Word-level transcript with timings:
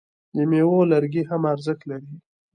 د 0.35 0.37
میوو 0.49 0.89
لرګي 0.91 1.23
هم 1.29 1.41
ارزښت 1.53 1.81
لري. 1.91 2.13